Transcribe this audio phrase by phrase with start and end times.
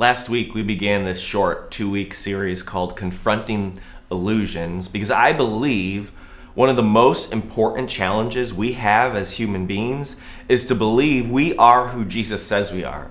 [0.00, 6.08] Last week, we began this short two week series called Confronting Illusions because I believe
[6.54, 10.18] one of the most important challenges we have as human beings
[10.48, 13.10] is to believe we are who Jesus says we are,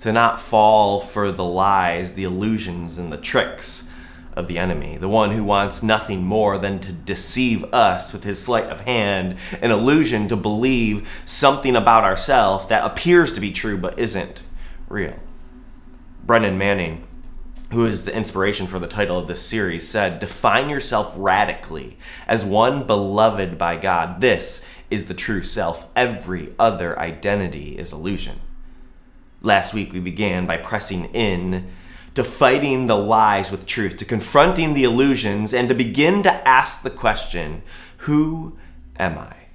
[0.00, 3.88] to not fall for the lies, the illusions, and the tricks
[4.36, 8.38] of the enemy, the one who wants nothing more than to deceive us with his
[8.38, 13.78] sleight of hand, an illusion to believe something about ourselves that appears to be true
[13.78, 14.42] but isn't
[14.90, 15.18] real.
[16.28, 17.08] Brennan Manning,
[17.72, 21.96] who is the inspiration for the title of this series, said, Define yourself radically
[22.26, 24.20] as one beloved by God.
[24.20, 25.88] This is the true self.
[25.96, 28.40] Every other identity is illusion.
[29.40, 31.70] Last week, we began by pressing in
[32.14, 36.82] to fighting the lies with truth, to confronting the illusions, and to begin to ask
[36.82, 37.62] the question
[38.00, 38.58] Who
[38.98, 39.47] am I?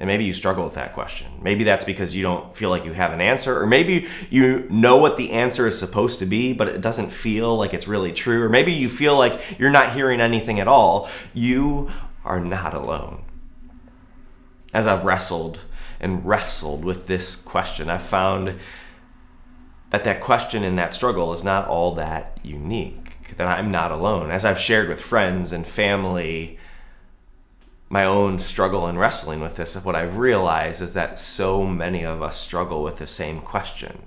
[0.00, 1.28] And maybe you struggle with that question.
[1.40, 4.96] Maybe that's because you don't feel like you have an answer, or maybe you know
[4.96, 8.42] what the answer is supposed to be, but it doesn't feel like it's really true,
[8.42, 11.08] or maybe you feel like you're not hearing anything at all.
[11.32, 11.92] You
[12.24, 13.24] are not alone.
[14.72, 15.60] As I've wrestled
[16.00, 18.58] and wrestled with this question, I've found
[19.90, 24.32] that that question and that struggle is not all that unique, that I'm not alone.
[24.32, 26.58] As I've shared with friends and family,
[27.88, 32.22] my own struggle and wrestling with this, what I've realized is that so many of
[32.22, 34.02] us struggle with the same question.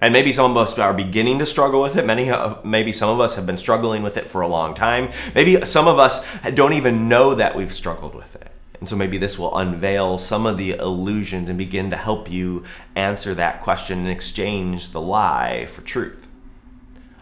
[0.00, 2.06] And maybe some of us are beginning to struggle with it.
[2.06, 2.32] Many,
[2.64, 5.10] maybe some of us have been struggling with it for a long time.
[5.34, 8.50] Maybe some of us don't even know that we've struggled with it.
[8.78, 12.64] And so maybe this will unveil some of the illusions and begin to help you
[12.96, 16.26] answer that question and exchange the lie for truth.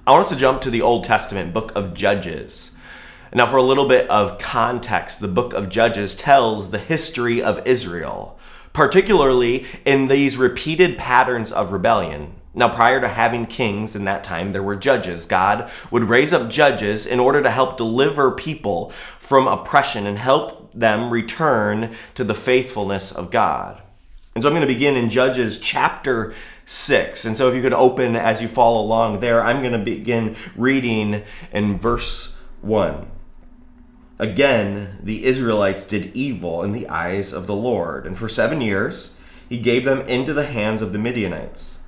[0.07, 2.78] I want us to jump to the Old Testament book of Judges.
[3.35, 7.67] Now, for a little bit of context, the book of Judges tells the history of
[7.67, 8.39] Israel,
[8.73, 12.35] particularly in these repeated patterns of rebellion.
[12.55, 15.27] Now, prior to having kings in that time, there were judges.
[15.27, 20.73] God would raise up judges in order to help deliver people from oppression and help
[20.73, 23.83] them return to the faithfulness of God.
[24.35, 26.33] And so I'm going to begin in Judges chapter
[26.65, 27.25] 6.
[27.25, 30.37] And so if you could open as you follow along there, I'm going to begin
[30.57, 33.18] reading in verse 1.
[34.19, 39.17] Again, the Israelites did evil in the eyes of the Lord, and for seven years
[39.49, 41.83] he gave them into the hands of the Midianites.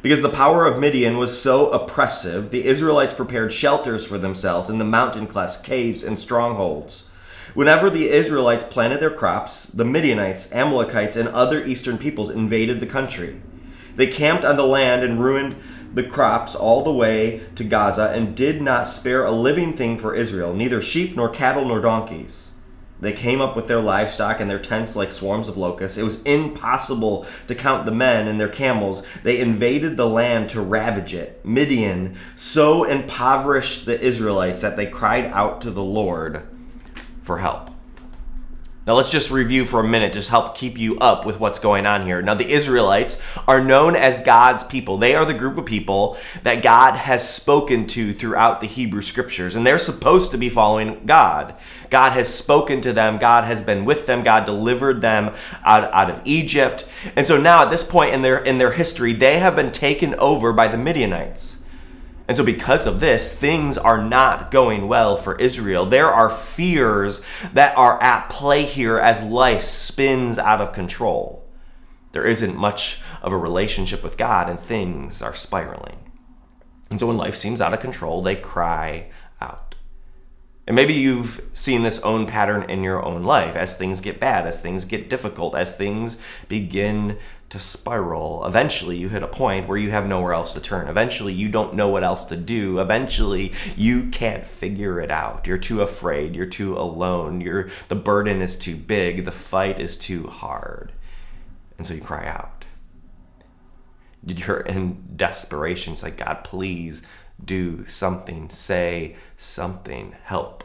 [0.00, 4.78] Because the power of Midian was so oppressive, the Israelites prepared shelters for themselves in
[4.78, 7.08] the mountain clefts, caves, and strongholds.
[7.54, 12.86] Whenever the Israelites planted their crops, the Midianites, Amalekites, and other eastern peoples invaded the
[12.86, 13.40] country.
[13.96, 15.56] They camped on the land and ruined
[15.94, 20.14] the crops all the way to Gaza and did not spare a living thing for
[20.14, 22.52] Israel, neither sheep nor cattle nor donkeys.
[23.02, 25.98] They came up with their livestock and their tents like swarms of locusts.
[25.98, 29.04] It was impossible to count the men and their camels.
[29.24, 31.44] They invaded the land to ravage it.
[31.44, 36.42] Midian so impoverished the Israelites that they cried out to the Lord
[37.22, 37.71] for help.
[38.84, 41.86] Now, let's just review for a minute, just help keep you up with what's going
[41.86, 42.20] on here.
[42.20, 44.98] Now, the Israelites are known as God's people.
[44.98, 49.54] They are the group of people that God has spoken to throughout the Hebrew scriptures,
[49.54, 51.56] and they're supposed to be following God.
[51.90, 55.32] God has spoken to them, God has been with them, God delivered them
[55.62, 56.84] out, out of Egypt.
[57.14, 60.16] And so now, at this point in their, in their history, they have been taken
[60.16, 61.61] over by the Midianites.
[62.28, 65.86] And so, because of this, things are not going well for Israel.
[65.86, 71.44] There are fears that are at play here as life spins out of control.
[72.12, 75.98] There isn't much of a relationship with God, and things are spiraling.
[76.90, 79.10] And so, when life seems out of control, they cry
[79.40, 79.74] out.
[80.66, 84.46] And maybe you've seen this own pattern in your own life as things get bad,
[84.46, 87.18] as things get difficult, as things begin
[87.52, 88.46] to spiral.
[88.46, 90.88] Eventually, you hit a point where you have nowhere else to turn.
[90.88, 92.80] Eventually, you don't know what else to do.
[92.80, 95.46] Eventually, you can't figure it out.
[95.46, 96.34] You're too afraid.
[96.34, 97.42] You're too alone.
[97.42, 99.26] You're, the burden is too big.
[99.26, 100.92] The fight is too hard.
[101.76, 102.64] And so you cry out.
[104.24, 105.92] You're in desperation.
[105.92, 107.02] It's like, God, please
[107.44, 108.48] do something.
[108.48, 110.16] Say something.
[110.22, 110.64] Help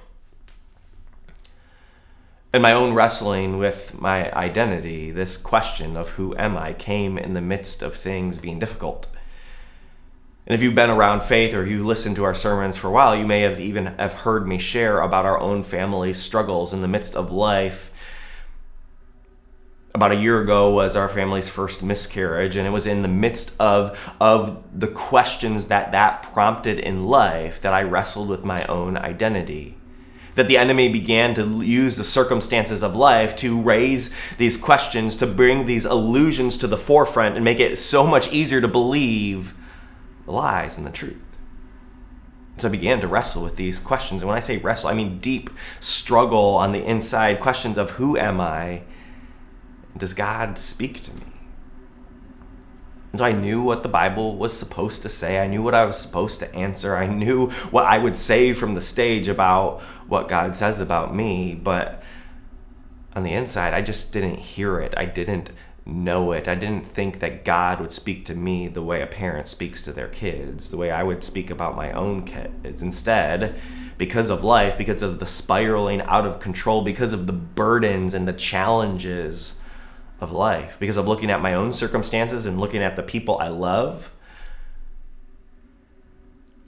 [2.58, 7.34] in my own wrestling with my identity, this question of who am I came in
[7.34, 9.06] the midst of things being difficult.
[10.48, 13.16] And if you've been around faith or you listened to our sermons for a while,
[13.16, 16.88] you may have even have heard me share about our own family's struggles in the
[16.88, 17.92] midst of life.
[19.94, 23.56] About a year ago was our family's first miscarriage, and it was in the midst
[23.60, 28.98] of, of the questions that that prompted in life that I wrestled with my own
[28.98, 29.78] identity
[30.38, 35.26] that the enemy began to use the circumstances of life to raise these questions, to
[35.26, 39.56] bring these illusions to the forefront and make it so much easier to believe
[40.26, 41.18] the lies and the truth.
[42.58, 44.22] So I began to wrestle with these questions.
[44.22, 45.50] And when I say wrestle, I mean deep
[45.80, 48.84] struggle on the inside questions of who am I?
[49.98, 51.24] Does God speak to me?
[53.12, 55.40] And so I knew what the Bible was supposed to say.
[55.40, 56.96] I knew what I was supposed to answer.
[56.96, 61.54] I knew what I would say from the stage about what God says about me.
[61.54, 62.02] But
[63.16, 64.94] on the inside, I just didn't hear it.
[64.98, 65.52] I didn't
[65.86, 66.48] know it.
[66.48, 69.94] I didn't think that God would speak to me the way a parent speaks to
[69.94, 72.82] their kids, the way I would speak about my own kids.
[72.82, 73.60] Instead,
[73.98, 78.28] because of life, because of the spiraling out of control, because of the burdens and
[78.28, 79.56] the challenges
[80.20, 83.48] of life, because of looking at my own circumstances and looking at the people I
[83.48, 84.12] love,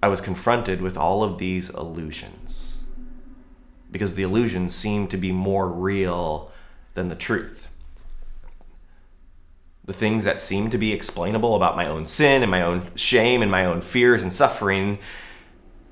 [0.01, 2.68] I was confronted with all of these illusions.
[3.91, 6.51] Because the illusions seemed to be more real
[6.93, 7.69] than the truth
[9.89, 13.41] the things that seem to be explainable about my own sin and my own shame
[13.41, 14.99] and my own fears and suffering,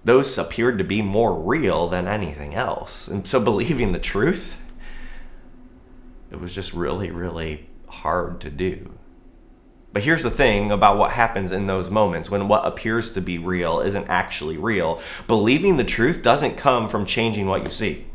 [0.04, 3.08] those appeared to be more real than anything else.
[3.08, 4.64] And so believing the truth,
[6.30, 8.97] it was just really, really hard to do.
[9.98, 13.40] But here's the thing about what happens in those moments when what appears to be
[13.40, 15.02] real isn't actually real.
[15.26, 18.06] Believing the truth doesn't come from changing what you see.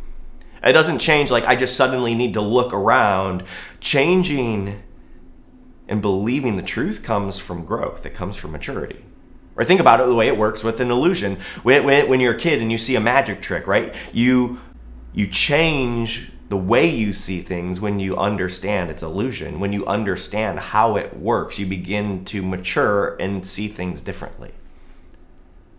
[0.63, 3.43] It doesn't change like I just suddenly need to look around.
[3.81, 4.81] Changing
[5.89, 9.05] and believing the truth comes from growth, it comes from maturity.
[9.57, 11.39] Or think about it the way it works with an illusion.
[11.65, 13.93] When, when, when you're a kid and you see a magic trick, right?
[14.13, 14.61] You,
[15.13, 19.59] you change the way you see things when you understand its illusion.
[19.59, 24.51] When you understand how it works, you begin to mature and see things differently.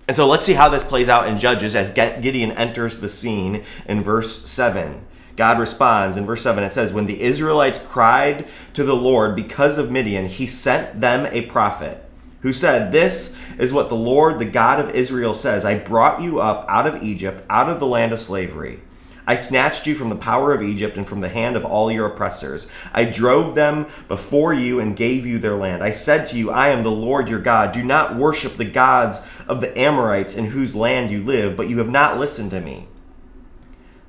[0.08, 3.64] And so let's see how this plays out in Judges as Gideon enters the scene
[3.86, 5.06] in verse 7.
[5.36, 9.78] God responds in verse 7 it says, When the Israelites cried to the Lord because
[9.78, 12.04] of Midian, he sent them a prophet
[12.42, 16.40] who said, This is what the Lord, the God of Israel, says I brought you
[16.42, 18.80] up out of Egypt, out of the land of slavery.
[19.26, 22.08] I snatched you from the power of Egypt and from the hand of all your
[22.08, 22.68] oppressors.
[22.94, 25.84] I drove them before you and gave you their land.
[25.84, 27.72] I said to you, I am the Lord your God.
[27.72, 31.78] Do not worship the gods of the Amorites in whose land you live, but you
[31.78, 32.88] have not listened to me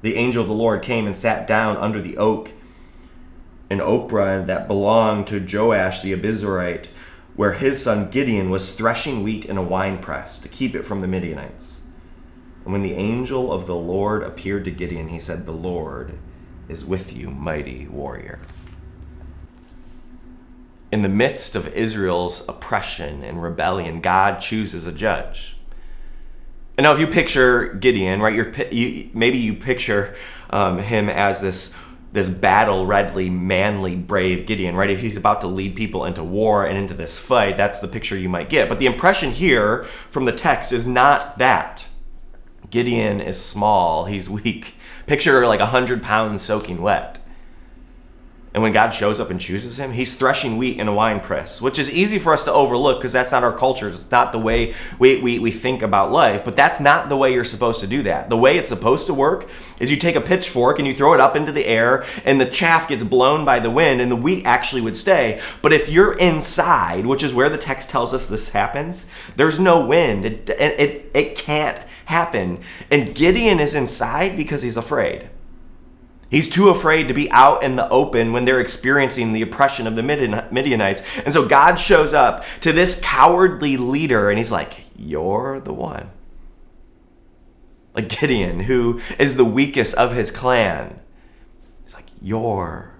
[0.04, 2.50] the angel of the Lord came and sat down under the oak
[3.70, 6.88] in Ophrah that belonged to Joash the Abiezrite,
[7.36, 11.06] where his son Gideon was threshing wheat in a winepress to keep it from the
[11.06, 11.80] Midianites.
[12.64, 16.14] And when the angel of the Lord appeared to Gideon, he said, The Lord
[16.68, 18.40] is with you, mighty warrior.
[20.90, 25.56] In the midst of Israel's oppression and rebellion, God chooses a judge.
[26.76, 30.16] And now, if you picture Gideon, right, you're, you, maybe you picture
[30.50, 31.76] um, him as this
[32.12, 34.88] this battle readily, manly, brave Gideon, right?
[34.88, 38.16] If he's about to lead people into war and into this fight, that's the picture
[38.16, 38.68] you might get.
[38.68, 41.86] But the impression here from the text is not that.
[42.74, 44.74] Gideon is small, he's weak.
[45.06, 47.20] Picture like a hundred pounds soaking wet.
[48.52, 51.62] And when God shows up and chooses him, he's threshing wheat in a wine press,
[51.62, 53.90] which is easy for us to overlook because that's not our culture.
[53.90, 56.44] It's not the way we, we, we think about life.
[56.44, 58.28] But that's not the way you're supposed to do that.
[58.28, 59.48] The way it's supposed to work
[59.78, 62.46] is you take a pitchfork and you throw it up into the air, and the
[62.46, 65.40] chaff gets blown by the wind, and the wheat actually would stay.
[65.62, 69.86] But if you're inside, which is where the text tells us this happens, there's no
[69.86, 70.24] wind.
[70.24, 72.60] It, it, it can't happen.
[72.90, 75.28] And Gideon is inside because he's afraid.
[76.30, 79.94] He's too afraid to be out in the open when they're experiencing the oppression of
[79.94, 81.02] the Midianites.
[81.20, 86.10] And so God shows up to this cowardly leader and he's like, You're the one.
[87.94, 90.98] Like Gideon, who is the weakest of his clan.
[91.84, 92.94] He's like, You're.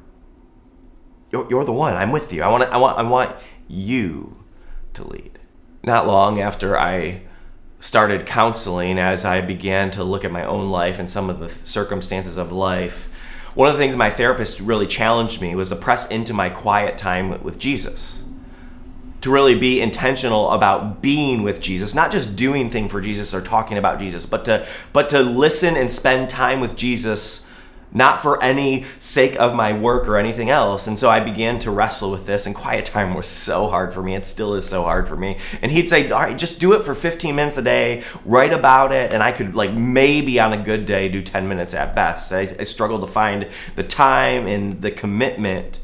[1.33, 1.97] You're, you're the one.
[1.97, 2.45] I'm with you.
[2.45, 3.35] I want, I, want, I want
[3.67, 4.37] you
[4.93, 5.41] to lead.
[5.83, 7.23] Not long after I
[7.85, 11.51] started counseling, as I began to look at my own life and some of the
[11.51, 13.11] circumstances of life,
[13.53, 16.97] one of the things my therapist really challenged me was to press into my quiet
[16.97, 18.25] time with Jesus.
[19.21, 23.43] To really be intentional about being with Jesus, not just doing thing for Jesus or
[23.43, 27.44] talking about Jesus, but to but to listen and spend time with Jesus
[27.95, 30.87] not for any sake of my work or anything else.
[30.87, 34.03] And so I began to wrestle with this, and quiet time was so hard for
[34.03, 34.15] me.
[34.17, 35.39] It still is so hard for me.
[35.63, 38.93] And he'd say, All right, just do it for 15 minutes a day, write about
[38.93, 39.13] it.
[39.13, 42.33] And I could, like, maybe on a good day, do 10 minutes at best.
[42.33, 45.79] I, I struggled to find the time and the commitment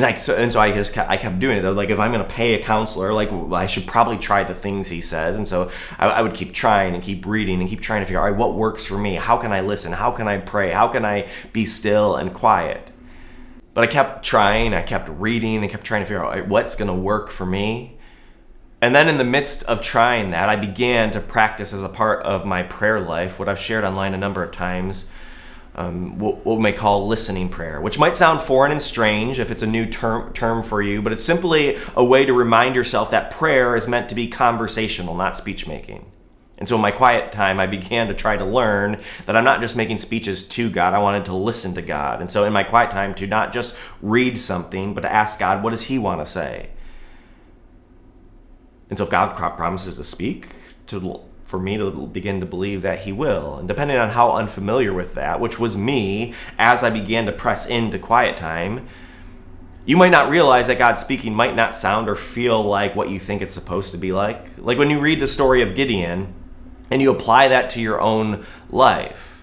[0.00, 1.62] and I so and so I just kept, I kept doing it.
[1.62, 5.02] Like if I'm gonna pay a counselor, like I should probably try the things he
[5.02, 5.36] says.
[5.36, 8.26] And so I, I, would keep trying and keep reading and keep trying to figure
[8.26, 9.16] out what works for me.
[9.16, 9.92] How can I listen?
[9.92, 10.70] How can I pray?
[10.70, 12.90] How can I be still and quiet?
[13.74, 14.72] But I kept trying.
[14.72, 15.62] I kept reading.
[15.62, 17.98] I kept trying to figure out what's gonna work for me.
[18.80, 22.24] And then, in the midst of trying that, I began to practice as a part
[22.24, 25.10] of my prayer life what I've shared online a number of times
[25.74, 29.50] um, what, what, we may call listening prayer, which might sound foreign and strange if
[29.50, 33.10] it's a new term, term for you, but it's simply a way to remind yourself
[33.12, 36.10] that prayer is meant to be conversational, not speech making.
[36.58, 39.62] And so in my quiet time, I began to try to learn that I'm not
[39.62, 42.20] just making speeches to God, I wanted to listen to God.
[42.20, 45.62] And so in my quiet time, to not just read something, but to ask God,
[45.62, 46.70] what does He want to say?
[48.90, 50.48] And so if God promises to speak,
[50.88, 53.56] to for me to begin to believe that he will.
[53.56, 57.66] And depending on how unfamiliar with that, which was me as I began to press
[57.66, 58.86] into quiet time,
[59.84, 63.18] you might not realize that God speaking might not sound or feel like what you
[63.18, 64.46] think it's supposed to be like.
[64.58, 66.32] Like when you read the story of Gideon
[66.90, 69.42] and you apply that to your own life.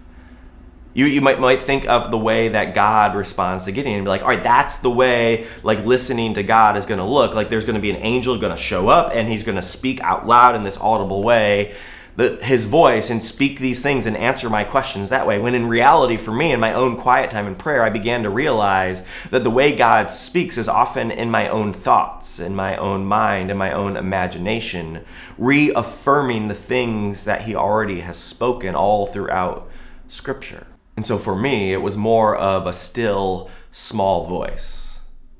[0.94, 4.10] You, you might might think of the way that God responds to Gideon and be
[4.10, 7.36] like, all right, that's the way like listening to God is going to look.
[7.36, 9.62] Like there's going to be an angel going to show up and he's going to
[9.62, 11.76] speak out loud in this audible way
[12.18, 15.38] the, his voice and speak these things and answer my questions that way.
[15.38, 18.30] When in reality, for me, in my own quiet time in prayer, I began to
[18.30, 23.06] realize that the way God speaks is often in my own thoughts, in my own
[23.06, 25.06] mind, in my own imagination,
[25.38, 29.70] reaffirming the things that he already has spoken all throughout
[30.08, 30.66] Scripture.
[30.96, 34.87] And so for me, it was more of a still, small voice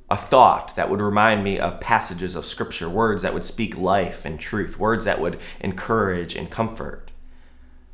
[0.10, 4.24] a thought that would remind me of passages of Scripture, words that would speak life
[4.26, 7.12] and truth, words that would encourage and comfort.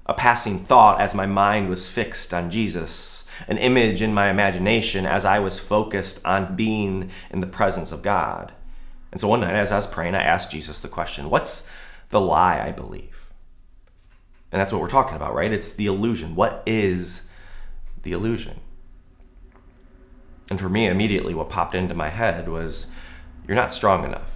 [0.06, 5.06] A passing thought as my mind was fixed on Jesus, an image in my imagination
[5.06, 8.52] as I was focused on being in the presence of God.
[9.12, 11.70] And so one night, as I was praying, I asked Jesus the question What's
[12.10, 13.32] the lie I believe?
[14.52, 15.52] And that's what we're talking about, right?
[15.52, 16.36] It's the illusion.
[16.36, 17.30] What is
[18.04, 18.60] the illusion?
[20.50, 22.92] And for me, immediately what popped into my head was,
[23.48, 24.34] You're not strong enough.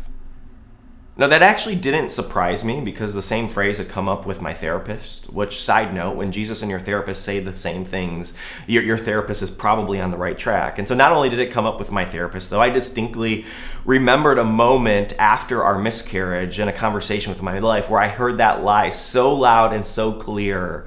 [1.20, 4.54] Now, that actually didn't surprise me because the same phrase had come up with my
[4.54, 5.34] therapist.
[5.34, 8.38] Which, side note, when Jesus and your therapist say the same things,
[8.68, 10.78] your, your therapist is probably on the right track.
[10.78, 13.46] And so, not only did it come up with my therapist, though, I distinctly
[13.84, 18.38] remembered a moment after our miscarriage in a conversation with my life where I heard
[18.38, 20.86] that lie so loud and so clear,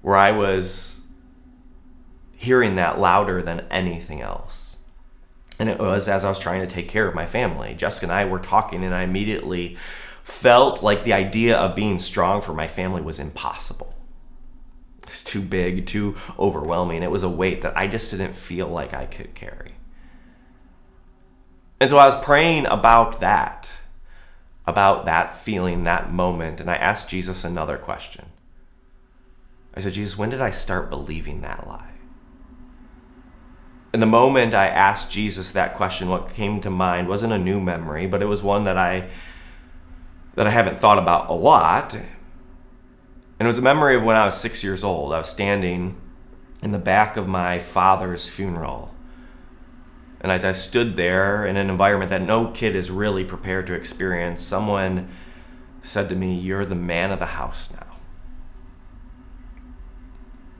[0.00, 1.01] where I was
[2.42, 4.76] hearing that louder than anything else.
[5.60, 7.72] And it was as I was trying to take care of my family.
[7.74, 9.76] Jessica and I were talking, and I immediately
[10.24, 13.94] felt like the idea of being strong for my family was impossible.
[15.06, 17.04] It's too big, too overwhelming.
[17.04, 19.74] It was a weight that I just didn't feel like I could carry.
[21.80, 23.68] And so I was praying about that,
[24.66, 28.26] about that feeling, that moment, and I asked Jesus another question.
[29.74, 31.91] I said, Jesus, when did I start believing that lie?
[33.92, 37.60] In the moment I asked Jesus that question, what came to mind wasn't a new
[37.60, 39.10] memory, but it was one that I
[40.34, 41.92] that I haven't thought about a lot.
[41.92, 42.06] And
[43.38, 45.12] it was a memory of when I was six years old.
[45.12, 46.00] I was standing
[46.62, 48.94] in the back of my father's funeral.
[50.22, 53.74] And as I stood there in an environment that no kid is really prepared to
[53.74, 55.10] experience, someone
[55.82, 57.96] said to me, You're the man of the house now.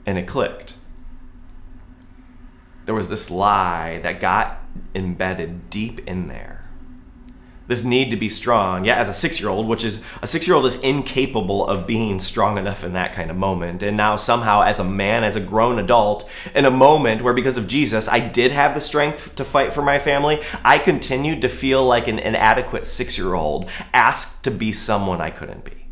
[0.05, 0.75] And it clicked
[2.85, 4.59] there was this lie that got
[4.93, 6.63] embedded deep in there.
[7.65, 8.83] This need to be strong.
[8.83, 11.87] Yeah, as a six year old, which is a six year old is incapable of
[11.87, 13.81] being strong enough in that kind of moment.
[13.81, 17.57] And now, somehow, as a man, as a grown adult, in a moment where because
[17.57, 21.49] of Jesus, I did have the strength to fight for my family, I continued to
[21.49, 25.82] feel like an inadequate six year old, asked to be someone I couldn't be.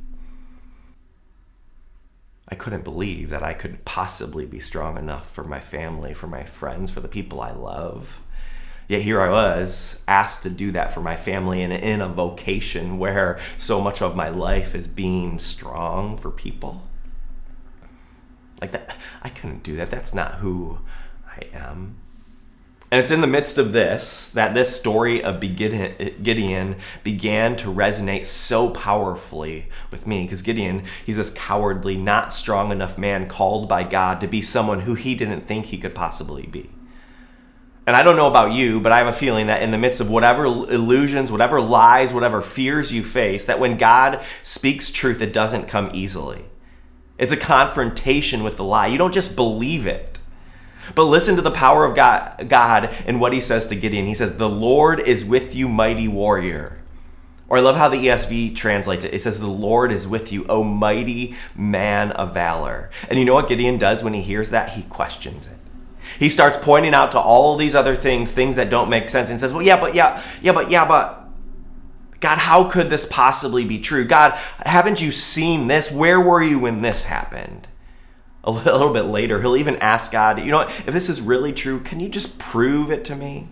[2.52, 6.44] I couldn't believe that I could possibly be strong enough for my family, for my
[6.44, 8.22] friends, for the people I love.
[8.90, 13.00] Yet here I was, asked to do that for my family and in a vocation
[13.00, 16.84] where so much of my life is being strong for people.
[18.60, 19.90] Like that, I couldn't do that.
[19.90, 20.80] That's not who
[21.26, 22.01] I am.
[22.92, 28.26] And it's in the midst of this that this story of Gideon began to resonate
[28.26, 30.24] so powerfully with me.
[30.24, 34.82] Because Gideon, he's this cowardly, not strong enough man called by God to be someone
[34.82, 36.70] who he didn't think he could possibly be.
[37.88, 40.02] And I don't know about you, but I have a feeling that in the midst
[40.02, 45.32] of whatever illusions, whatever lies, whatever fears you face, that when God speaks truth, it
[45.32, 46.44] doesn't come easily.
[47.18, 48.88] It's a confrontation with the lie.
[48.88, 50.11] You don't just believe it.
[50.96, 54.06] But listen to the power of God, God and what he says to Gideon.
[54.06, 56.78] He says, The Lord is with you, mighty warrior.
[57.48, 59.14] Or I love how the ESV translates it.
[59.14, 62.90] It says, The Lord is with you, O mighty man of valor.
[63.10, 64.72] And you know what Gideon does when he hears that?
[64.72, 65.58] He questions it.
[66.18, 69.40] He starts pointing out to all these other things, things that don't make sense, and
[69.40, 71.18] says, Well, yeah, but yeah, yeah, but yeah, but.
[72.22, 74.06] God, how could this possibly be true?
[74.06, 75.92] God, haven't you seen this?
[75.92, 77.68] Where were you when this happened?
[78.44, 81.80] A little bit later, he'll even ask God, you know if this is really true,
[81.80, 83.50] can you just prove it to me?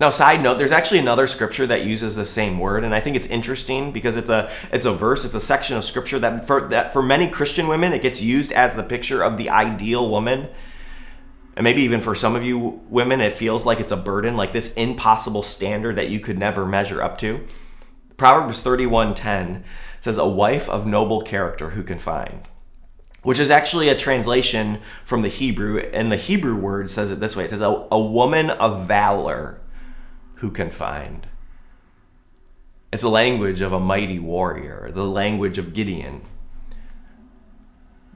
[0.00, 3.14] Now, side note, there's actually another scripture that uses the same word, and I think
[3.14, 6.62] it's interesting because it's a it's a verse, it's a section of scripture that for
[6.68, 10.48] that for many Christian women, it gets used as the picture of the ideal woman.
[11.56, 14.52] And maybe even for some of you women, it feels like it's a burden, like
[14.52, 17.46] this impossible standard that you could never measure up to.
[18.16, 19.62] Proverbs 31:10
[20.00, 22.48] says, "A wife of noble character who can find."
[23.24, 27.34] Which is actually a translation from the Hebrew, and the Hebrew word says it this
[27.34, 29.60] way: it says, "A, a woman of valor."
[30.44, 31.26] who can find.
[32.92, 36.20] It's the language of a mighty warrior, the language of Gideon.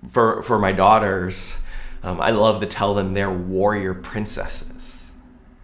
[0.07, 1.63] For, for my daughters,
[2.03, 5.11] um, I love to tell them they're warrior princesses.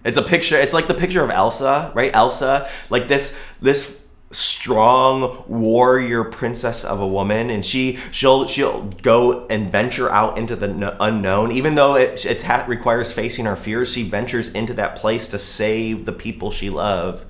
[0.04, 2.10] It's a picture, it's like the picture of Elsa, right?
[2.14, 4.03] Elsa, like this, this
[4.34, 10.56] strong warrior princess of a woman and she she'll she'll go and venture out into
[10.56, 11.52] the unknown.
[11.52, 15.38] Even though it, it ha- requires facing our fears she ventures into that place to
[15.38, 17.24] save the people she loves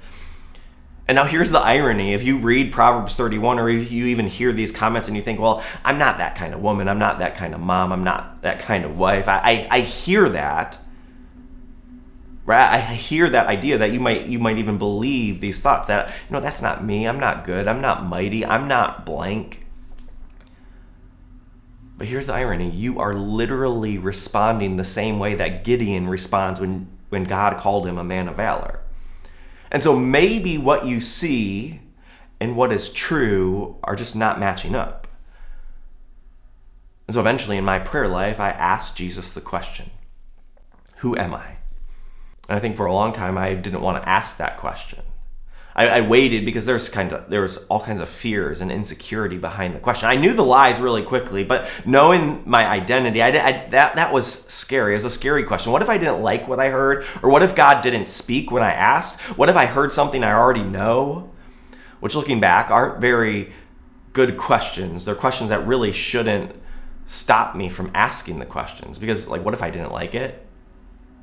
[1.06, 2.14] and now here's the irony.
[2.14, 5.38] If you read proverbs 31 or if you even hear these comments and you think
[5.38, 6.88] well i'm not that kind of woman.
[6.88, 7.92] I'm not that kind of mom.
[7.92, 9.28] I'm not that kind of wife.
[9.28, 10.78] I, I, I hear that
[12.44, 16.08] right i hear that idea that you might you might even believe these thoughts that
[16.08, 17.06] you know that's not me.
[17.06, 17.68] I'm not good.
[17.68, 18.44] I'm not mighty.
[18.44, 19.66] I'm not blank.
[21.96, 22.70] But here's the irony.
[22.70, 27.98] You are literally responding the same way that gideon responds when when god called him
[27.98, 28.80] a man of valor.
[29.70, 31.80] And so maybe what you see
[32.40, 35.06] and what is true are just not matching up.
[37.06, 39.90] And so eventually in my prayer life i asked jesus the question
[40.96, 41.58] who am i
[42.48, 45.02] and I think for a long time I didn't want to ask that question.
[45.76, 49.38] I, I, waited because there's kind of there was all kinds of fears and insecurity
[49.38, 50.08] behind the question.
[50.08, 54.26] I knew the lies really quickly, but knowing my identity, I, I, that that was
[54.26, 54.92] scary.
[54.92, 55.72] It was a scary question.
[55.72, 58.62] What if I didn't like what I heard, or what if God didn't speak when
[58.62, 59.20] I asked?
[59.37, 61.33] What if I heard something I already know?
[61.98, 63.52] Which, looking back, aren't very
[64.12, 65.04] good questions.
[65.04, 66.52] They're questions that really shouldn't
[67.07, 70.43] stop me from asking the questions because, like, what if I didn't like it?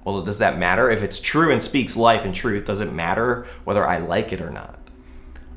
[0.03, 0.89] Well, does that matter?
[0.89, 4.41] If it's true and speaks life and truth, does it matter whether I like it
[4.41, 4.79] or not?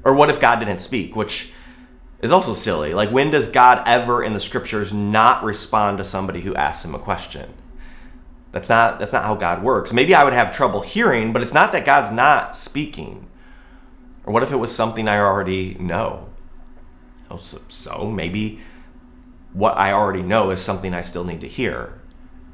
[0.04, 1.52] Or what if God didn't speak, which
[2.20, 2.92] is also silly?
[2.92, 6.94] Like, when does God ever in the scriptures not respond to somebody who asks him
[6.94, 7.54] a question?
[8.52, 9.92] That's not that's not how God works.
[9.92, 13.28] Maybe I would have trouble hearing, but it's not that God's not speaking.
[14.24, 16.28] Or what if it was something I already know?
[17.30, 18.60] Oh, so maybe
[19.52, 22.00] what I already know is something I still need to hear.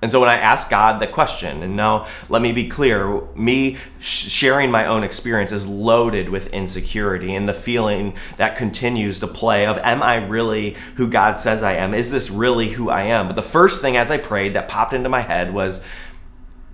[0.02, 3.76] And so when I ask God the question, and now let me be clear, me
[3.98, 9.66] sharing my own experience is loaded with insecurity and the feeling that continues to play
[9.66, 11.92] of, am I really who God says I am?
[11.92, 13.26] Is this really who I am?
[13.26, 15.84] But the first thing as I prayed that popped into my head was,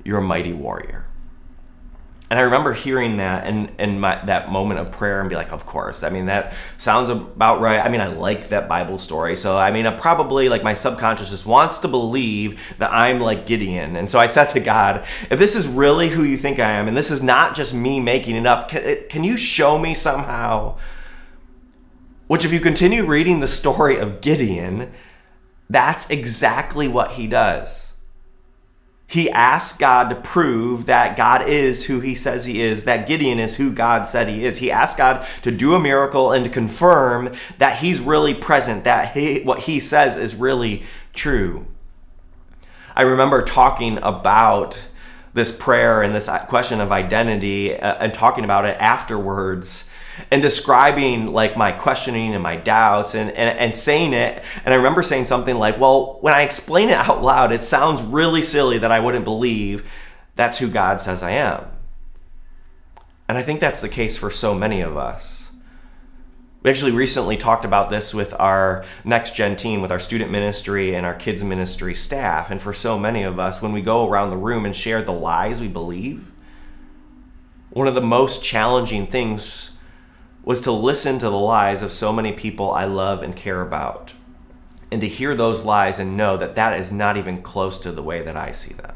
[0.05, 1.06] you're a mighty warrior.
[2.29, 5.53] And I remember hearing that in, in my, that moment of prayer and be like,
[5.53, 6.03] of course.
[6.03, 7.79] I mean, that sounds about right.
[7.79, 9.37] I mean, I like that Bible story.
[9.37, 13.47] So, I mean, I probably, like, my subconscious just wants to believe that I'm like
[13.47, 13.95] Gideon.
[13.95, 16.89] And so I said to God, if this is really who you think I am,
[16.89, 20.77] and this is not just me making it up, can, can you show me somehow?
[22.27, 24.93] Which, if you continue reading the story of Gideon,
[25.71, 27.86] that's exactly what he does
[29.09, 33.39] he asked God to prove that God is who he says he is, that Gideon
[33.39, 34.59] is who God said he is.
[34.59, 39.13] He asked God to do a miracle and to confirm that he's really present, that
[39.15, 40.83] he, what he says is really
[41.15, 41.67] true.
[42.97, 44.81] I remember talking about
[45.35, 49.91] this prayer and this question of identity uh, and talking about it afterwards
[50.31, 54.45] and describing like my questioning and my doubts and, and, and saying it.
[54.65, 58.03] And I remember saying something like, well, when I explain it out loud, it sounds
[58.03, 59.91] really silly that I wouldn't believe
[60.35, 61.67] that's who God says I am.
[63.29, 65.51] And I think that's the case for so many of us.
[66.63, 70.97] We actually recently talked about this with our next gen team, with our student ministry
[70.97, 72.51] and our kids ministry staff.
[72.51, 75.13] And for so many of us, when we go around the room and share the
[75.13, 76.31] lies we believe,
[77.71, 79.76] one of the most challenging things
[80.47, 84.15] was to listen to the lies of so many people I love and care about.
[84.93, 88.03] And to hear those lies and know that that is not even close to the
[88.03, 88.95] way that I see them.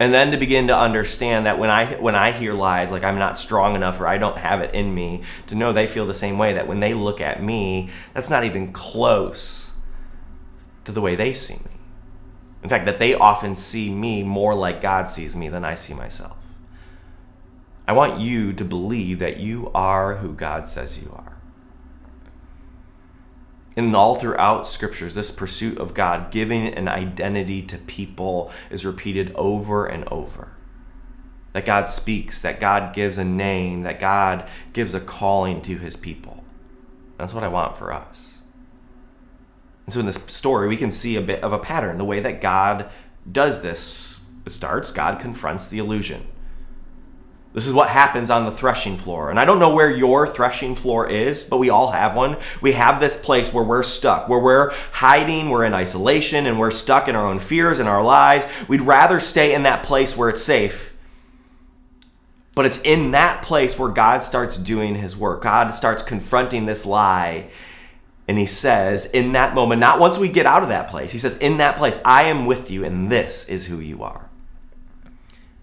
[0.00, 3.18] And then to begin to understand that when I when I hear lies like I'm
[3.18, 6.14] not strong enough or I don't have it in me, to know they feel the
[6.14, 9.72] same way that when they look at me, that's not even close
[10.84, 11.70] to the way they see me.
[12.62, 15.92] In fact, that they often see me more like God sees me than I see
[15.92, 16.36] myself.
[17.86, 21.36] I want you to believe that you are who God says you are.
[23.76, 29.32] And all throughout scriptures, this pursuit of God, giving an identity to people, is repeated
[29.34, 30.52] over and over.
[31.52, 35.96] That God speaks, that God gives a name, that God gives a calling to his
[35.96, 36.44] people.
[37.18, 38.42] That's what I want for us.
[39.86, 42.20] And so in this story, we can see a bit of a pattern, the way
[42.20, 42.88] that God
[43.30, 44.20] does this.
[44.46, 46.26] It starts, God confronts the illusion.
[47.54, 49.30] This is what happens on the threshing floor.
[49.30, 52.36] And I don't know where your threshing floor is, but we all have one.
[52.60, 56.72] We have this place where we're stuck, where we're hiding, we're in isolation, and we're
[56.72, 58.44] stuck in our own fears and our lies.
[58.68, 60.96] We'd rather stay in that place where it's safe.
[62.56, 65.42] But it's in that place where God starts doing his work.
[65.42, 67.50] God starts confronting this lie.
[68.26, 71.18] And he says, in that moment, not once we get out of that place, he
[71.18, 74.28] says, in that place, I am with you, and this is who you are.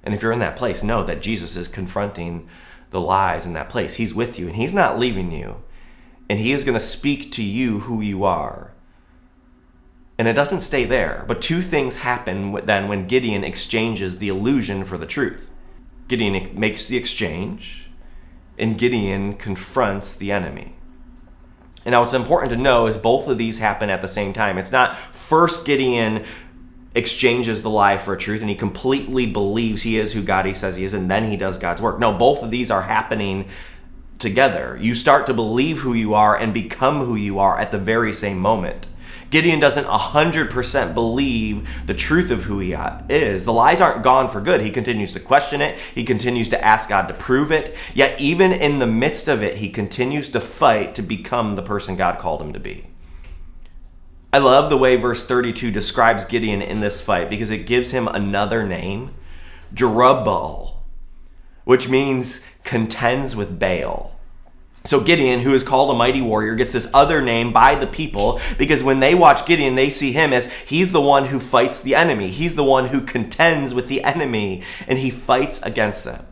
[0.03, 2.47] And if you're in that place, know that Jesus is confronting
[2.89, 3.95] the lies in that place.
[3.95, 5.63] He's with you and he's not leaving you.
[6.29, 8.73] And he is going to speak to you who you are.
[10.17, 11.25] And it doesn't stay there.
[11.27, 15.49] But two things happen then when Gideon exchanges the illusion for the truth.
[16.07, 17.89] Gideon makes the exchange,
[18.57, 20.75] and Gideon confronts the enemy.
[21.85, 24.57] And now, what's important to know is both of these happen at the same time.
[24.57, 26.23] It's not first Gideon
[26.93, 30.53] exchanges the lie for a truth and he completely believes he is who God he
[30.53, 31.99] says he is and then he does God's work.
[31.99, 33.47] No, both of these are happening
[34.19, 34.77] together.
[34.79, 38.13] You start to believe who you are and become who you are at the very
[38.13, 38.87] same moment.
[39.31, 42.73] Gideon doesn't 100% believe the truth of who he
[43.09, 43.45] is.
[43.45, 44.59] The lies aren't gone for good.
[44.59, 45.79] He continues to question it.
[45.79, 47.73] He continues to ask God to prove it.
[47.93, 51.95] Yet, even in the midst of it, he continues to fight to become the person
[51.95, 52.90] God called him to be.
[54.33, 58.07] I love the way verse 32 describes Gideon in this fight because it gives him
[58.07, 59.13] another name,
[59.73, 60.75] Jerubbaal,
[61.65, 64.15] which means contends with Baal.
[64.85, 68.39] So Gideon, who is called a mighty warrior, gets this other name by the people
[68.57, 71.93] because when they watch Gideon, they see him as he's the one who fights the
[71.93, 72.29] enemy.
[72.29, 76.25] He's the one who contends with the enemy and he fights against them.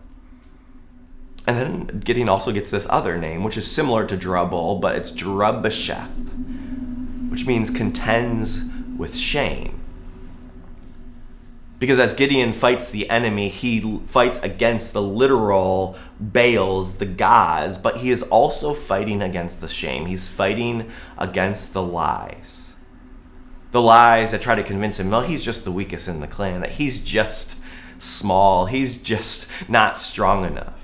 [1.46, 5.12] And then Gideon also gets this other name, which is similar to Jerubbaal, but it's
[5.12, 6.49] Jerubbesheth
[7.30, 8.64] which means contends
[8.98, 9.80] with shame.
[11.80, 18.00] Because as Gideon fights the enemy, he fights against the literal Baals, the gods, but
[18.00, 20.06] he is also fighting against the shame.
[20.06, 22.76] He's fighting against the lies.
[23.72, 26.60] The lies that try to convince him, well, he's just the weakest in the clan,
[26.62, 27.64] that he's just
[27.98, 30.79] small, he's just not strong enough.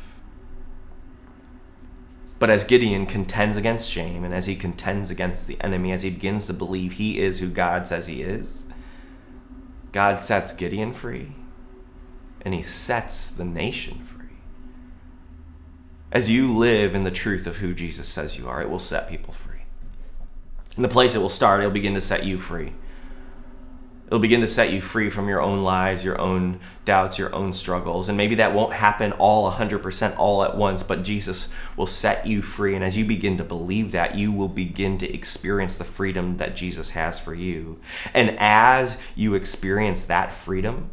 [2.38, 6.10] But as Gideon contends against shame and as he contends against the enemy, as he
[6.10, 8.67] begins to believe he is who God says he is,
[9.91, 11.32] God sets Gideon free
[12.41, 14.38] and he sets the nation free.
[16.12, 19.10] As you live in the truth of who Jesus says you are, it will set
[19.10, 19.63] people free.
[20.78, 22.74] In the place it will start, it'll begin to set you free.
[24.08, 27.54] It'll begin to set you free from your own lies, your own doubts, your own
[27.54, 28.08] struggles.
[28.08, 32.44] And maybe that won't happen all 100% all at once, but Jesus will set you
[32.44, 32.76] free.
[32.76, 36.56] And as you begin to believe that, you will begin to experience the freedom that
[36.56, 37.80] Jesus has for you.
[38.13, 40.91] And as you experience that freedom,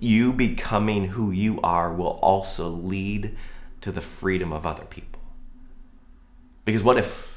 [0.00, 3.36] you becoming who you are will also lead
[3.82, 5.20] to the freedom of other people.
[6.64, 7.35] Because what if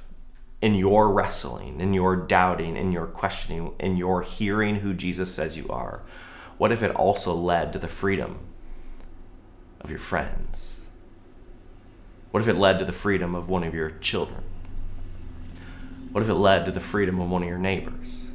[0.62, 5.58] in your wrestling, in your doubting, in your questioning, in your hearing who Jesus says
[5.58, 6.02] you are?
[6.58, 8.40] What if it also led to the freedom
[9.80, 10.86] of your friends?
[12.32, 14.44] What if it led to the freedom of one of your children?
[16.12, 18.32] What if it led to the freedom of one of your neighbors?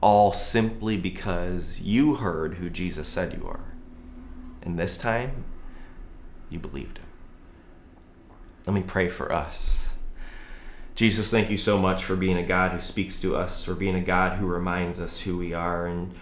[0.00, 3.64] All simply because you heard who Jesus said you are.
[4.62, 5.44] And this time,
[6.48, 7.06] you believed him.
[8.66, 9.94] Let me pray for us.
[10.96, 13.94] Jesus, thank you so much for being a God who speaks to us, for being
[13.94, 15.86] a God who reminds us who we are.
[15.86, 16.14] And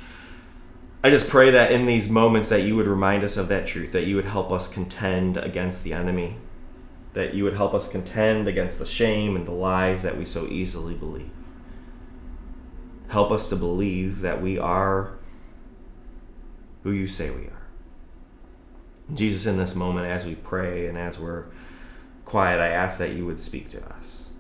[1.03, 3.93] I just pray that in these moments that you would remind us of that truth,
[3.93, 6.37] that you would help us contend against the enemy,
[7.15, 10.47] that you would help us contend against the shame and the lies that we so
[10.49, 11.31] easily believe.
[13.09, 15.13] Help us to believe that we are
[16.83, 17.63] who you say we are.
[19.13, 21.45] Jesus, in this moment, as we pray and as we're
[22.25, 24.31] quiet, I ask that you would speak to us.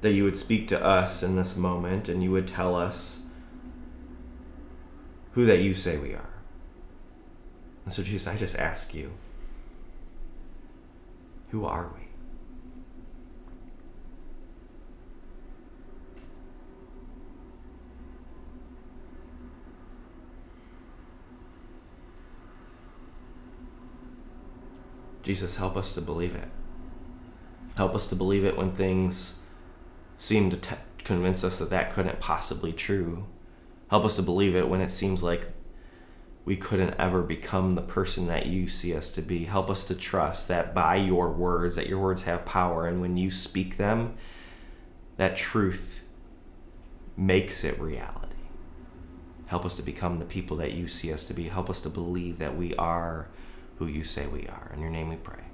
[0.00, 3.22] That you would speak to us in this moment and you would tell us
[5.32, 6.30] who that you say we are.
[7.84, 9.12] And so, Jesus, I just ask you,
[11.50, 12.05] who are we?
[25.26, 26.48] Jesus, help us to believe it.
[27.76, 29.40] Help us to believe it when things
[30.16, 33.26] seem to t- convince us that that couldn't possibly be true.
[33.90, 35.48] Help us to believe it when it seems like
[36.44, 39.46] we couldn't ever become the person that you see us to be.
[39.46, 43.16] Help us to trust that by your words, that your words have power, and when
[43.16, 44.14] you speak them,
[45.16, 46.04] that truth
[47.16, 48.36] makes it reality.
[49.46, 51.48] Help us to become the people that you see us to be.
[51.48, 53.26] Help us to believe that we are
[53.76, 54.70] who you say we are.
[54.74, 55.45] In your name we pray.